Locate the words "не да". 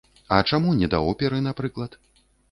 0.79-1.01